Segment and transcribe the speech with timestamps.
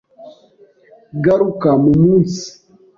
[1.23, 2.45] Garuka mumunsi.